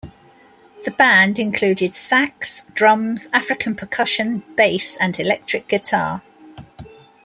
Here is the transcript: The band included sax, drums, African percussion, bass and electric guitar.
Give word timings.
The 0.83 0.89
band 0.89 1.37
included 1.37 1.93
sax, 1.93 2.65
drums, 2.73 3.29
African 3.33 3.75
percussion, 3.75 4.39
bass 4.57 4.97
and 4.97 5.19
electric 5.19 5.67
guitar. 5.67 6.23